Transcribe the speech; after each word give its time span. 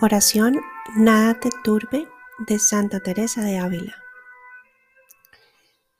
Oración 0.00 0.60
Nada 0.94 1.34
te 1.40 1.50
turbe 1.64 2.08
de 2.46 2.60
Santa 2.60 3.00
Teresa 3.00 3.42
de 3.42 3.58
Ávila. 3.58 4.00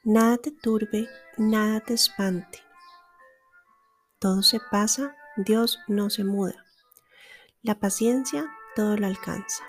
Nada 0.04 0.36
te 0.36 0.52
turbe, 0.52 1.08
nada 1.36 1.80
te 1.80 1.94
espante. 1.94 2.62
Todo 4.20 4.42
se 4.42 4.60
pasa, 4.70 5.16
Dios 5.36 5.80
no 5.88 6.10
se 6.10 6.22
muda. 6.22 6.64
La 7.62 7.80
paciencia 7.80 8.48
todo 8.76 8.96
lo 8.96 9.08
alcanza. 9.08 9.64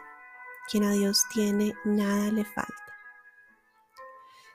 Quien 0.69 0.83
a 0.83 0.91
Dios 0.91 1.23
tiene, 1.33 1.73
nada 1.83 2.31
le 2.31 2.45
falta. 2.45 2.93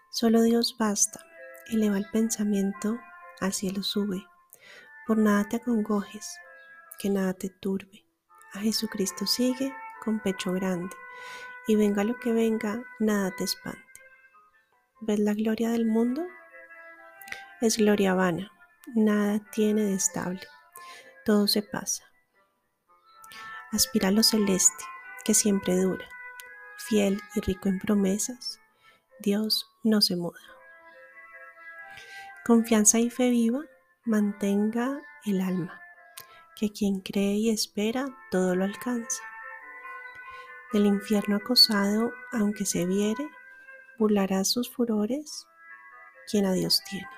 Solo 0.09 0.43
Dios 0.43 0.77
basta. 0.79 1.19
Eleva 1.67 1.99
el 1.99 2.09
pensamiento, 2.13 3.01
al 3.41 3.53
cielo 3.53 3.83
sube. 3.83 4.25
Por 5.05 5.19
nada 5.19 5.49
te 5.49 5.57
acongojes, 5.57 6.39
que 7.01 7.11
nada 7.11 7.35
te 7.35 7.49
turbe 7.49 8.04
a 8.55 8.61
Jesucristo 8.61 9.27
sigue 9.27 9.75
con 10.03 10.21
pecho 10.21 10.53
grande, 10.53 10.95
y 11.67 11.77
venga 11.77 12.05
lo 12.05 12.19
que 12.19 12.33
venga, 12.33 12.83
nada 12.99 13.31
te 13.37 13.45
espante. 13.45 13.81
¿Ves 15.01 15.19
la 15.19 15.35
gloria 15.35 15.71
del 15.71 15.87
mundo? 15.87 16.27
Es 17.61 17.77
gloria 17.77 18.15
vana, 18.15 18.53
nada 18.95 19.41
tiene 19.51 19.83
de 19.83 19.95
estable, 19.95 20.43
todo 21.25 21.47
se 21.47 21.63
pasa. 21.63 22.05
Aspira 23.73 24.09
a 24.09 24.13
lo 24.13 24.23
celeste, 24.23 24.85
que 25.25 25.35
siempre 25.35 25.77
dura, 25.77 26.09
fiel 26.79 27.21
y 27.35 27.41
rico 27.41 27.69
en 27.69 27.79
promesas, 27.79 28.61
Dios 29.21 29.67
no 29.83 30.01
se 30.01 30.17
muda. 30.17 30.41
Confianza 32.45 32.99
y 32.99 33.11
fe 33.11 33.31
viva 33.31 33.65
mantenga 34.05 35.01
el 35.25 35.41
alma 35.41 35.84
que 36.57 36.71
quien 36.71 37.01
cree 37.01 37.35
y 37.35 37.51
espera 37.51 38.07
todo 38.31 38.55
lo 38.55 38.65
alcanza. 38.65 39.23
Del 40.73 40.87
infierno 40.87 41.37
acosado, 41.37 42.13
aunque 42.33 42.65
se 42.67 42.87
viere, 42.87 43.29
burlará 43.99 44.45
sus 44.45 44.71
furores 44.71 45.47
quien 46.31 46.47
a 46.47 46.53
Dios 46.53 46.83
tiene. 46.89 47.09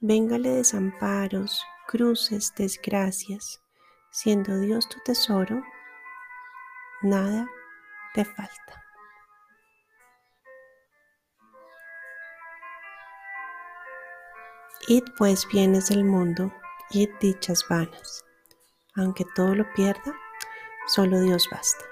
Véngale 0.00 0.50
desamparos, 0.50 1.64
cruces, 1.86 2.54
desgracias, 2.56 3.60
siendo 4.10 4.58
Dios 4.60 4.88
tu 4.88 4.98
tesoro, 5.00 5.62
nada 7.02 7.48
te 8.14 8.24
falta. 8.24 8.84
Id 14.86 15.04
pues 15.16 15.48
bienes 15.48 15.88
del 15.88 16.04
mundo 16.04 16.52
y 16.90 17.08
dichas 17.20 17.64
vanas. 17.68 18.24
Aunque 18.96 19.24
todo 19.34 19.54
lo 19.54 19.72
pierda, 19.74 20.14
solo 20.86 21.20
Dios 21.20 21.48
basta. 21.50 21.84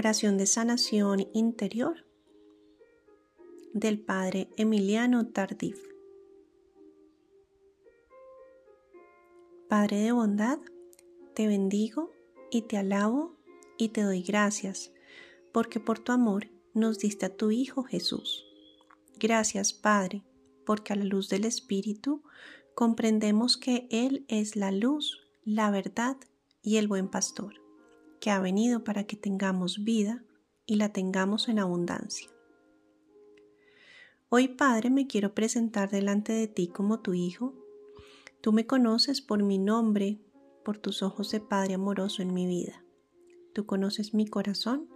Oración 0.00 0.38
de 0.38 0.46
sanación 0.46 1.28
interior 1.34 2.06
del 3.74 4.00
Padre 4.00 4.48
Emiliano 4.56 5.26
Tardif. 5.26 5.78
Padre 9.68 9.98
de 9.98 10.12
bondad, 10.12 10.58
te 11.34 11.46
bendigo 11.46 12.10
y 12.50 12.62
te 12.62 12.78
alabo 12.78 13.36
y 13.76 13.90
te 13.90 14.00
doy 14.00 14.22
gracias, 14.22 14.90
porque 15.52 15.80
por 15.80 15.98
tu 15.98 16.12
amor 16.12 16.48
nos 16.72 16.98
diste 16.98 17.26
a 17.26 17.36
tu 17.36 17.50
Hijo 17.50 17.82
Jesús. 17.82 18.46
Gracias, 19.18 19.74
Padre, 19.74 20.24
porque 20.64 20.94
a 20.94 20.96
la 20.96 21.04
luz 21.04 21.28
del 21.28 21.44
Espíritu 21.44 22.22
comprendemos 22.74 23.58
que 23.58 23.86
Él 23.90 24.24
es 24.28 24.56
la 24.56 24.72
luz, 24.72 25.20
la 25.44 25.70
verdad 25.70 26.16
y 26.62 26.78
el 26.78 26.88
buen 26.88 27.10
pastor 27.10 27.59
que 28.20 28.30
ha 28.30 28.38
venido 28.38 28.84
para 28.84 29.04
que 29.04 29.16
tengamos 29.16 29.82
vida 29.82 30.22
y 30.66 30.76
la 30.76 30.92
tengamos 30.92 31.48
en 31.48 31.58
abundancia. 31.58 32.28
Hoy, 34.28 34.46
Padre, 34.46 34.90
me 34.90 35.08
quiero 35.08 35.34
presentar 35.34 35.90
delante 35.90 36.32
de 36.32 36.46
ti 36.46 36.68
como 36.68 37.00
tu 37.00 37.14
Hijo. 37.14 37.54
Tú 38.40 38.52
me 38.52 38.66
conoces 38.66 39.20
por 39.20 39.42
mi 39.42 39.58
nombre, 39.58 40.20
por 40.64 40.78
tus 40.78 41.02
ojos 41.02 41.30
de 41.32 41.40
Padre 41.40 41.74
amoroso 41.74 42.22
en 42.22 42.32
mi 42.32 42.46
vida. 42.46 42.84
Tú 43.52 43.66
conoces 43.66 44.14
mi 44.14 44.26
corazón 44.26 44.88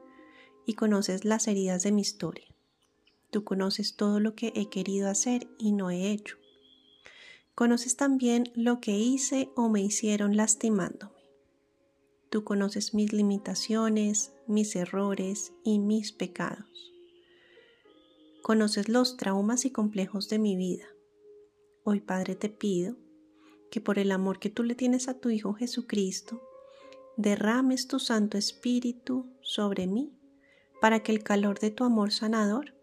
y 0.67 0.75
conoces 0.75 1.25
las 1.25 1.49
heridas 1.49 1.83
de 1.83 1.93
mi 1.93 2.03
historia. 2.03 2.47
Tú 3.31 3.43
conoces 3.43 3.97
todo 3.97 4.21
lo 4.21 4.37
que 4.37 4.53
he 4.55 4.69
querido 4.69 5.09
hacer 5.09 5.49
y 5.59 5.73
no 5.73 5.91
he 5.91 6.13
hecho. 6.13 6.37
Conoces 7.55 7.97
también 7.97 8.53
lo 8.55 8.81
que 8.81 8.97
hice 8.97 9.51
o 9.57 9.69
me 9.69 9.81
hicieron 9.81 10.37
lastimando. 10.37 11.14
Tú 12.35 12.43
conoces 12.43 12.95
mis 12.95 13.13
limitaciones, 13.13 14.33
mis 14.49 14.75
errores 14.75 15.53
y 15.63 15.79
mis 15.79 16.11
pecados. 16.11 16.93
Conoces 18.43 18.89
los 18.89 19.17
traumas 19.17 19.65
y 19.65 19.71
complejos 19.71 20.29
de 20.29 20.41
mi 20.41 20.57
vida. 20.57 20.85
Hoy, 21.85 22.01
Padre, 22.01 22.35
te 22.35 22.49
pido 22.49 22.97
que 23.71 23.81
por 23.81 24.01
el 24.01 24.11
amor 24.11 24.41
que 24.41 24.51
tú 24.51 24.65
le 24.65 24.75
tienes 24.75 25.07
a 25.07 25.21
tu 25.21 25.31
Hijo 25.31 25.55
Jesucristo, 25.55 26.43
derrames 27.17 27.87
tu 27.87 28.01
Santo 28.01 28.37
Espíritu 28.37 29.33
sobre 29.41 29.87
mí 29.87 30.19
para 30.81 31.05
que 31.05 31.13
el 31.13 31.23
calor 31.23 31.61
de 31.61 31.71
tu 31.71 31.85
amor 31.85 32.11
sanador 32.11 32.75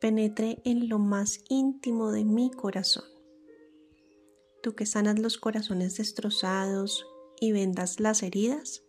penetre 0.00 0.62
en 0.64 0.88
lo 0.88 1.00
más 1.00 1.40
íntimo 1.48 2.12
de 2.12 2.24
mi 2.24 2.52
corazón. 2.52 3.06
Tú 4.62 4.76
que 4.76 4.86
sanas 4.86 5.18
los 5.18 5.36
corazones 5.36 5.96
destrozados 5.96 7.08
y 7.40 7.50
vendas 7.50 7.98
las 7.98 8.22
heridas, 8.22 8.83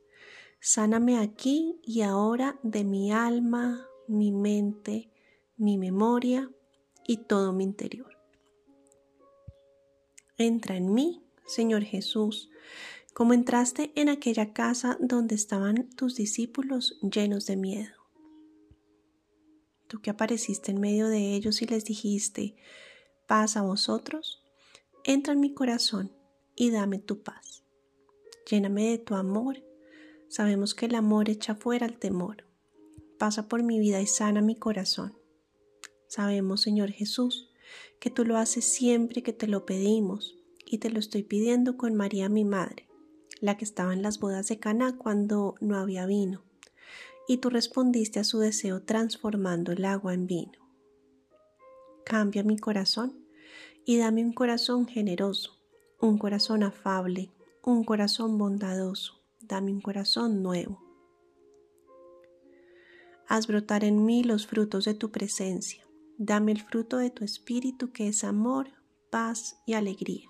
Sáname 0.68 1.20
aquí 1.20 1.80
y 1.84 2.02
ahora 2.02 2.60
de 2.64 2.84
mi 2.84 3.12
alma, 3.12 3.88
mi 4.08 4.32
mente, 4.32 5.12
mi 5.58 5.78
memoria 5.78 6.50
y 7.06 7.18
todo 7.18 7.54
mi 7.54 7.64
interior. 7.64 8.18
Entra 10.40 10.76
en 10.76 10.92
mí, 10.92 11.22
Señor 11.46 11.84
Jesús, 11.84 12.50
como 13.14 13.36
entraste 13.36 13.92
en 13.94 14.10
aquella 14.10 14.54
casa 14.54 14.98
donde 15.00 15.36
estaban 15.36 15.88
tus 15.92 16.16
discípulos 16.16 16.98
llenos 17.04 17.46
de 17.46 17.58
miedo. 17.58 17.94
Tú 19.86 20.02
que 20.02 20.10
apareciste 20.10 20.72
en 20.72 20.82
medio 20.82 21.10
de 21.10 21.36
ellos 21.36 21.62
y 21.62 21.68
les 21.68 21.86
dijiste, 21.86 22.56
paz 23.28 23.56
a 23.56 23.62
vosotros, 23.62 24.44
entra 25.04 25.34
en 25.34 25.42
mi 25.42 25.54
corazón 25.54 26.12
y 26.56 26.72
dame 26.72 26.98
tu 26.98 27.22
paz. 27.22 27.64
Lléname 28.50 28.90
de 28.90 28.98
tu 28.98 29.14
amor 29.14 29.65
Sabemos 30.36 30.76
que 30.76 30.88
el 30.88 30.96
amor 30.96 31.30
echa 31.30 31.56
fuera 31.56 31.86
el 31.86 31.98
temor. 31.98 32.44
Pasa 33.18 33.48
por 33.48 33.64
mi 33.64 33.80
vida 33.80 34.02
y 34.02 34.06
sana 34.06 34.42
mi 34.42 34.58
corazón. 34.58 35.18
Sabemos, 36.10 36.60
Señor 36.60 36.92
Jesús, 36.92 37.54
que 38.02 38.10
tú 38.10 38.26
lo 38.26 38.36
haces 38.36 38.66
siempre 38.66 39.24
que 39.24 39.32
te 39.32 39.48
lo 39.48 39.66
pedimos 39.66 40.36
y 40.66 40.80
te 40.80 40.90
lo 40.90 41.00
estoy 41.00 41.24
pidiendo 41.24 41.78
con 41.78 41.96
María 41.96 42.28
mi 42.28 42.44
madre, 42.44 42.86
la 43.40 43.56
que 43.56 43.64
estaba 43.64 43.94
en 43.94 44.02
las 44.02 44.20
bodas 44.20 44.50
de 44.50 44.60
Caná 44.60 44.98
cuando 44.98 45.56
no 45.62 45.78
había 45.78 46.06
vino, 46.06 46.44
y 47.30 47.38
tú 47.38 47.50
respondiste 47.50 48.20
a 48.20 48.26
su 48.26 48.40
deseo 48.40 48.82
transformando 48.82 49.72
el 49.72 49.86
agua 49.86 50.14
en 50.14 50.28
vino. 50.28 50.60
Cambia 52.04 52.44
mi 52.44 52.58
corazón 52.58 53.26
y 53.86 53.96
dame 54.00 54.22
un 54.22 54.34
corazón 54.34 54.86
generoso, 54.86 55.58
un 56.02 56.18
corazón 56.18 56.62
afable, 56.64 57.32
un 57.64 57.86
corazón 57.86 58.38
bondadoso, 58.38 59.25
dame 59.48 59.72
un 59.72 59.82
corazón 59.82 60.42
nuevo. 60.44 60.82
Haz 63.28 63.48
brotar 63.48 63.84
en 63.84 64.06
mí 64.06 64.24
los 64.24 64.46
frutos 64.46 64.86
de 64.86 64.94
tu 64.94 65.12
presencia. 65.12 65.84
Dame 66.18 66.52
el 66.52 66.62
fruto 66.62 66.98
de 66.98 67.10
tu 67.10 67.26
espíritu 67.26 67.92
que 67.92 68.08
es 68.08 68.24
amor, 68.24 68.70
paz 69.10 69.58
y 69.66 69.74
alegría. 69.74 70.30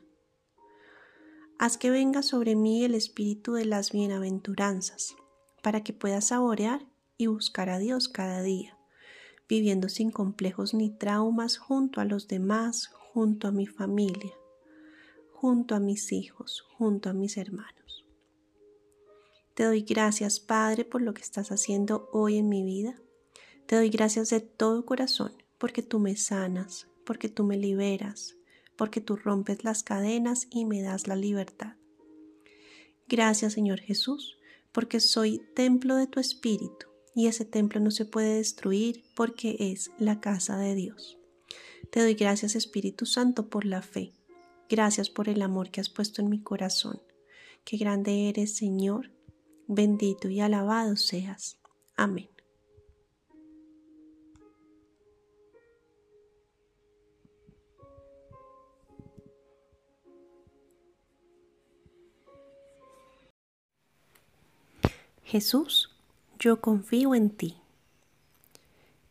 Haz 1.59 1.77
que 1.77 1.89
venga 1.89 2.21
sobre 2.23 2.55
mí 2.55 2.83
el 2.83 2.95
espíritu 2.95 3.53
de 3.53 3.65
las 3.65 3.91
bienaventuranzas, 3.91 5.15
para 5.61 5.83
que 5.83 5.93
pueda 5.93 6.21
saborear 6.21 6.85
y 7.17 7.27
buscar 7.27 7.69
a 7.69 7.79
Dios 7.79 8.09
cada 8.09 8.41
día, 8.41 8.77
viviendo 9.47 9.89
sin 9.89 10.11
complejos 10.11 10.73
ni 10.73 10.89
traumas 10.89 11.57
junto 11.57 12.01
a 12.01 12.05
los 12.05 12.27
demás, 12.27 12.87
junto 13.13 13.47
a 13.47 13.51
mi 13.51 13.67
familia, 13.67 14.33
junto 15.31 15.75
a 15.75 15.79
mis 15.79 16.11
hijos, 16.11 16.65
junto 16.77 17.09
a 17.09 17.13
mis 17.13 17.37
hermanos. 17.37 18.04
Te 19.55 19.63
doy 19.63 19.83
gracias, 19.83 20.41
Padre, 20.41 20.83
por 20.83 21.01
lo 21.01 21.13
que 21.13 21.21
estás 21.21 21.49
haciendo 21.49 22.09
hoy 22.11 22.37
en 22.37 22.49
mi 22.49 22.61
vida. 22.61 23.01
Te 23.65 23.77
doy 23.77 23.89
gracias 23.89 24.29
de 24.29 24.41
todo 24.41 24.85
corazón 24.85 25.31
porque 25.57 25.81
tú 25.81 25.97
me 25.97 26.17
sanas, 26.17 26.87
porque 27.05 27.29
tú 27.29 27.45
me 27.45 27.55
liberas, 27.55 28.35
porque 28.75 28.99
tú 28.99 29.15
rompes 29.15 29.63
las 29.63 29.81
cadenas 29.81 30.47
y 30.51 30.65
me 30.65 30.81
das 30.81 31.07
la 31.07 31.15
libertad. 31.15 31.75
Gracias, 33.07 33.53
Señor 33.53 33.79
Jesús, 33.79 34.37
porque 34.73 34.99
soy 34.99 35.41
templo 35.55 35.95
de 35.95 36.07
tu 36.07 36.19
Espíritu 36.19 36.87
y 37.15 37.27
ese 37.27 37.45
templo 37.45 37.79
no 37.79 37.91
se 37.91 38.03
puede 38.03 38.35
destruir 38.35 39.05
porque 39.15 39.55
es 39.57 39.89
la 39.97 40.19
casa 40.19 40.57
de 40.57 40.75
Dios. 40.75 41.17
Te 41.91 42.01
doy 42.01 42.15
gracias, 42.15 42.55
Espíritu 42.55 43.05
Santo, 43.05 43.47
por 43.49 43.63
la 43.63 43.81
fe. 43.81 44.11
Gracias 44.67 45.09
por 45.09 45.29
el 45.29 45.41
amor 45.41 45.71
que 45.71 45.79
has 45.79 45.89
puesto 45.89 46.21
en 46.21 46.29
mi 46.29 46.41
corazón. 46.41 47.01
Qué 47.63 47.77
grande 47.77 48.27
eres, 48.27 48.57
Señor. 48.57 49.14
Bendito 49.67 50.29
y 50.29 50.41
alabado 50.41 50.95
seas. 50.95 51.57
Amén. 51.95 52.29
Jesús, 65.23 65.89
yo 66.39 66.61
confío 66.61 67.15
en 67.15 67.29
ti. 67.31 67.57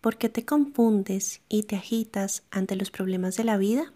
¿Por 0.00 0.16
qué 0.16 0.28
te 0.28 0.44
confundes 0.44 1.40
y 1.48 1.64
te 1.64 1.76
agitas 1.76 2.44
ante 2.50 2.76
los 2.76 2.90
problemas 2.90 3.36
de 3.36 3.44
la 3.44 3.56
vida? 3.56 3.92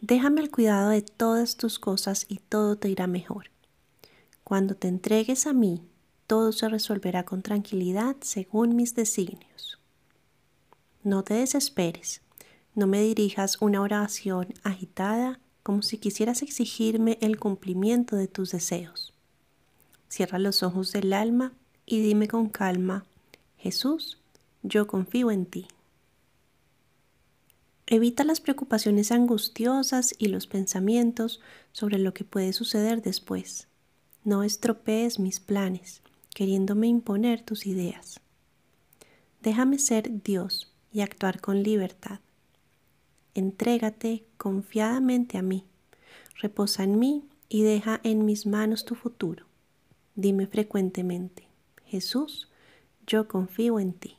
Déjame 0.00 0.40
el 0.40 0.50
cuidado 0.50 0.90
de 0.90 1.02
todas 1.02 1.56
tus 1.56 1.78
cosas 1.78 2.26
y 2.28 2.38
todo 2.38 2.76
te 2.76 2.88
irá 2.88 3.06
mejor. 3.06 3.50
Cuando 4.48 4.76
te 4.76 4.88
entregues 4.88 5.46
a 5.46 5.52
mí, 5.52 5.82
todo 6.26 6.52
se 6.52 6.70
resolverá 6.70 7.26
con 7.26 7.42
tranquilidad 7.42 8.16
según 8.22 8.76
mis 8.76 8.94
designios. 8.94 9.78
No 11.04 11.22
te 11.22 11.34
desesperes, 11.34 12.22
no 12.74 12.86
me 12.86 13.02
dirijas 13.02 13.60
una 13.60 13.82
oración 13.82 14.54
agitada 14.62 15.38
como 15.62 15.82
si 15.82 15.98
quisieras 15.98 16.40
exigirme 16.40 17.18
el 17.20 17.38
cumplimiento 17.38 18.16
de 18.16 18.26
tus 18.26 18.52
deseos. 18.52 19.12
Cierra 20.08 20.38
los 20.38 20.62
ojos 20.62 20.92
del 20.92 21.12
alma 21.12 21.52
y 21.84 22.00
dime 22.00 22.26
con 22.26 22.48
calma, 22.48 23.04
Jesús, 23.58 24.16
yo 24.62 24.86
confío 24.86 25.30
en 25.30 25.44
ti. 25.44 25.68
Evita 27.86 28.24
las 28.24 28.40
preocupaciones 28.40 29.12
angustiosas 29.12 30.14
y 30.16 30.28
los 30.28 30.46
pensamientos 30.46 31.38
sobre 31.72 31.98
lo 31.98 32.14
que 32.14 32.24
puede 32.24 32.54
suceder 32.54 33.02
después. 33.02 33.67
No 34.28 34.42
estropees 34.42 35.18
mis 35.18 35.40
planes, 35.40 36.02
queriéndome 36.34 36.86
imponer 36.86 37.40
tus 37.40 37.66
ideas. 37.66 38.20
Déjame 39.40 39.78
ser 39.78 40.22
Dios 40.22 40.70
y 40.92 41.00
actuar 41.00 41.40
con 41.40 41.62
libertad. 41.62 42.20
Entrégate 43.32 44.26
confiadamente 44.36 45.38
a 45.38 45.42
mí, 45.42 45.64
reposa 46.42 46.84
en 46.84 46.98
mí 46.98 47.24
y 47.48 47.62
deja 47.62 48.02
en 48.04 48.26
mis 48.26 48.44
manos 48.44 48.84
tu 48.84 48.96
futuro. 48.96 49.46
Dime 50.14 50.46
frecuentemente, 50.46 51.48
Jesús, 51.86 52.50
yo 53.06 53.28
confío 53.28 53.80
en 53.80 53.94
ti. 53.94 54.18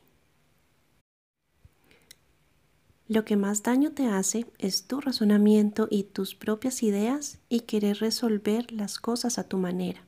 Lo 3.10 3.24
que 3.24 3.34
más 3.34 3.64
daño 3.64 3.90
te 3.90 4.06
hace 4.06 4.46
es 4.60 4.84
tu 4.84 5.00
razonamiento 5.00 5.88
y 5.90 6.04
tus 6.04 6.36
propias 6.36 6.80
ideas 6.84 7.38
y 7.48 7.62
querer 7.62 7.98
resolver 7.98 8.70
las 8.70 9.00
cosas 9.00 9.36
a 9.36 9.48
tu 9.48 9.58
manera. 9.58 10.04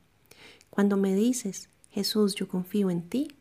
Cuando 0.71 0.97
me 0.97 1.13
dices, 1.13 1.69
Jesús, 1.91 2.37
yo 2.37 2.47
confío 2.47 2.91
en 2.91 3.03
ti, 3.03 3.33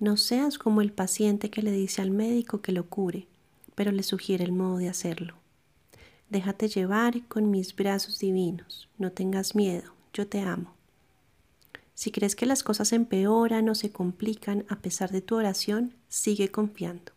no 0.00 0.16
seas 0.16 0.58
como 0.58 0.80
el 0.80 0.90
paciente 0.90 1.48
que 1.48 1.62
le 1.62 1.70
dice 1.70 2.02
al 2.02 2.10
médico 2.10 2.60
que 2.60 2.72
lo 2.72 2.88
cure, 2.88 3.28
pero 3.76 3.92
le 3.92 4.02
sugiere 4.02 4.42
el 4.42 4.50
modo 4.50 4.78
de 4.78 4.88
hacerlo. 4.88 5.36
Déjate 6.28 6.66
llevar 6.66 7.24
con 7.28 7.52
mis 7.52 7.76
brazos 7.76 8.18
divinos, 8.18 8.88
no 8.98 9.12
tengas 9.12 9.54
miedo, 9.54 9.92
yo 10.12 10.26
te 10.26 10.40
amo. 10.40 10.74
Si 11.94 12.10
crees 12.10 12.34
que 12.34 12.46
las 12.46 12.64
cosas 12.64 12.92
empeoran 12.92 13.68
o 13.68 13.76
se 13.76 13.92
complican 13.92 14.64
a 14.68 14.80
pesar 14.80 15.12
de 15.12 15.20
tu 15.20 15.36
oración, 15.36 15.94
sigue 16.08 16.50
confiando. 16.50 17.12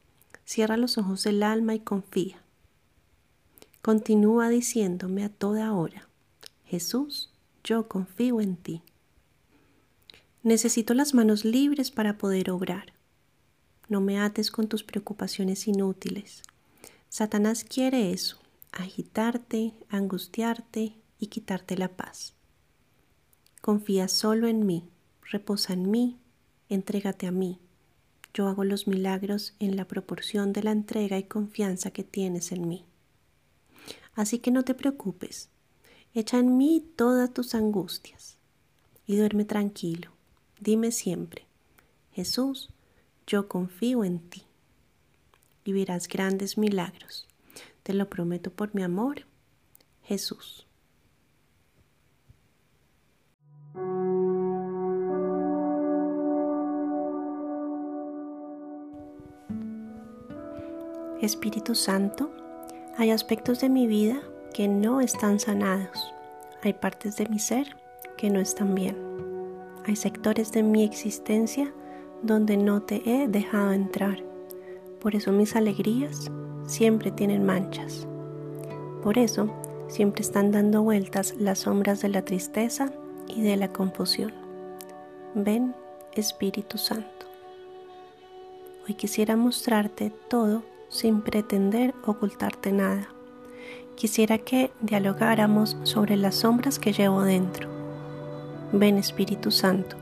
Cierra 0.47 0.77
los 0.77 0.97
ojos 0.97 1.25
del 1.25 1.43
alma 1.43 1.75
y 1.75 1.81
confía. 1.81 2.41
Continúa 3.81 4.47
diciéndome 4.47 5.25
a 5.25 5.29
toda 5.29 5.73
hora, 5.73 6.07
Jesús, 6.63 7.33
yo 7.65 7.89
confío 7.89 8.39
en 8.39 8.55
ti. 8.55 8.81
Necesito 10.43 10.93
las 10.93 11.13
manos 11.13 11.43
libres 11.43 11.91
para 11.91 12.17
poder 12.17 12.49
obrar. 12.49 12.93
No 13.89 13.99
me 13.99 14.21
ates 14.21 14.49
con 14.49 14.69
tus 14.69 14.85
preocupaciones 14.85 15.67
inútiles. 15.67 16.43
Satanás 17.09 17.65
quiere 17.65 18.13
eso, 18.13 18.39
agitarte, 18.71 19.73
angustiarte 19.89 20.95
y 21.19 21.27
quitarte 21.27 21.75
la 21.75 21.89
paz. 21.89 22.35
Confía 23.59 24.07
solo 24.07 24.47
en 24.47 24.65
mí, 24.65 24.87
reposa 25.29 25.73
en 25.73 25.91
mí, 25.91 26.21
entrégate 26.69 27.27
a 27.27 27.31
mí. 27.31 27.59
Yo 28.37 28.47
hago 28.47 28.63
los 28.63 28.85
milagros 28.85 29.55
en 29.57 29.77
la 29.77 29.87
proporción 29.87 30.53
de 30.53 30.61
la 30.61 30.69
entrega 30.69 31.17
y 31.17 31.23
confianza 31.23 31.89
que 31.89 32.03
tienes 32.03 32.51
en 32.51 32.67
mí. 32.67 32.85
Así 34.13 34.37
que 34.37 34.51
no 34.51 34.63
te 34.63 34.75
preocupes, 34.75 35.49
echa 36.13 36.37
en 36.37 36.55
mí 36.55 36.87
todas 36.95 37.33
tus 37.33 37.55
angustias 37.55 38.37
y 39.07 39.15
duerme 39.15 39.43
tranquilo. 39.43 40.11
Dime 40.59 40.91
siempre, 40.91 41.47
Jesús, 42.11 42.69
yo 43.25 43.47
confío 43.47 44.03
en 44.03 44.19
ti 44.19 44.43
y 45.65 45.73
verás 45.73 46.07
grandes 46.07 46.59
milagros. 46.59 47.27
Te 47.81 47.95
lo 47.95 48.07
prometo 48.07 48.51
por 48.51 48.75
mi 48.75 48.83
amor, 48.83 49.25
Jesús. 50.03 50.66
Espíritu 61.21 61.73
Santo, 61.73 62.29
hay 62.95 63.09
aspectos 63.09 63.59
de 63.59 63.69
mi 63.69 63.87
vida 63.87 64.21
que 64.53 64.67
no 64.67 65.01
están 65.01 65.39
sanados. 65.39 66.13
Hay 66.61 66.73
partes 66.73 67.17
de 67.17 67.27
mi 67.27 67.39
ser 67.39 67.75
que 68.17 68.29
no 68.29 68.39
están 68.39 68.75
bien. 68.75 68.95
Hay 69.87 69.95
sectores 69.95 70.51
de 70.51 70.61
mi 70.61 70.83
existencia 70.83 71.73
donde 72.21 72.55
no 72.55 72.83
te 72.83 73.01
he 73.09 73.27
dejado 73.27 73.71
entrar. 73.71 74.23
Por 75.01 75.15
eso 75.15 75.31
mis 75.31 75.55
alegrías 75.55 76.29
siempre 76.67 77.09
tienen 77.09 77.45
manchas. 77.45 78.07
Por 79.01 79.17
eso 79.17 79.49
siempre 79.87 80.21
están 80.21 80.51
dando 80.51 80.83
vueltas 80.83 81.33
las 81.39 81.59
sombras 81.59 82.01
de 82.01 82.09
la 82.09 82.23
tristeza 82.23 82.91
y 83.27 83.41
de 83.41 83.57
la 83.57 83.73
confusión. 83.73 84.33
Ven, 85.33 85.73
Espíritu 86.13 86.77
Santo. 86.77 87.25
Hoy 88.87 88.93
quisiera 88.93 89.35
mostrarte 89.35 90.11
todo 90.29 90.63
sin 90.89 91.21
pretender 91.21 91.93
ocultarte 92.05 92.71
nada. 92.71 93.09
Quisiera 93.95 94.37
que 94.37 94.71
dialogáramos 94.81 95.77
sobre 95.83 96.17
las 96.17 96.35
sombras 96.35 96.79
que 96.79 96.93
llevo 96.93 97.23
dentro. 97.23 97.67
Ven 98.71 98.97
Espíritu 98.97 99.51
Santo, 99.51 99.95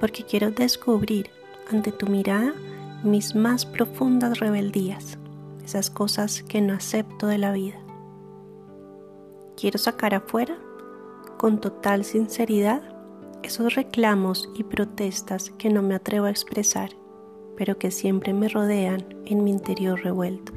porque 0.00 0.24
quiero 0.24 0.50
descubrir 0.50 1.30
ante 1.70 1.92
tu 1.92 2.06
mirada 2.06 2.54
mis 3.02 3.34
más 3.34 3.66
profundas 3.66 4.38
rebeldías, 4.38 5.18
esas 5.64 5.90
cosas 5.90 6.42
que 6.42 6.60
no 6.60 6.74
acepto 6.74 7.26
de 7.26 7.38
la 7.38 7.52
vida. 7.52 7.76
Quiero 9.56 9.78
sacar 9.78 10.14
afuera, 10.14 10.56
con 11.36 11.60
total 11.60 12.04
sinceridad, 12.04 12.82
esos 13.42 13.74
reclamos 13.74 14.48
y 14.54 14.64
protestas 14.64 15.50
que 15.50 15.68
no 15.68 15.82
me 15.82 15.94
atrevo 15.94 16.26
a 16.26 16.30
expresar 16.30 16.90
pero 17.56 17.78
que 17.78 17.90
siempre 17.90 18.32
me 18.32 18.48
rodean 18.48 19.04
en 19.24 19.44
mi 19.44 19.50
interior 19.50 20.00
revuelto. 20.02 20.52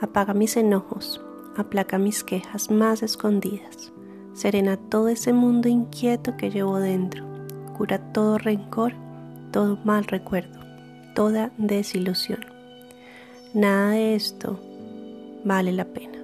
Apaga 0.00 0.34
mis 0.34 0.56
enojos, 0.56 1.20
aplaca 1.56 1.98
mis 1.98 2.24
quejas 2.24 2.70
más 2.70 3.02
escondidas, 3.02 3.92
serena 4.34 4.76
todo 4.76 5.08
ese 5.08 5.32
mundo 5.32 5.68
inquieto 5.68 6.36
que 6.36 6.50
llevo 6.50 6.78
dentro, 6.78 7.24
cura 7.76 7.98
todo 8.12 8.38
rencor, 8.38 8.94
todo 9.50 9.78
mal 9.84 10.04
recuerdo, 10.04 10.58
toda 11.14 11.52
desilusión. 11.58 12.40
Nada 13.54 13.90
de 13.90 14.14
esto 14.14 14.58
vale 15.44 15.72
la 15.72 15.84
pena. 15.84 16.18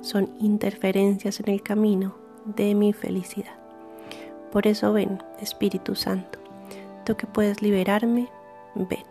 Son 0.00 0.30
interferencias 0.38 1.40
en 1.40 1.50
el 1.50 1.62
camino 1.62 2.14
de 2.56 2.74
mi 2.74 2.92
felicidad. 2.92 3.58
Por 4.52 4.66
eso 4.66 4.92
ven, 4.92 5.22
Espíritu 5.40 5.94
Santo, 5.94 6.38
que 7.16 7.26
puedes 7.26 7.62
liberarme, 7.62 8.28
ven. 8.74 9.07